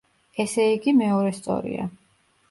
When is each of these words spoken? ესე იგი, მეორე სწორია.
ესე 0.43 0.63
იგი, 0.77 0.93
მეორე 1.01 1.33
სწორია. 1.41 1.85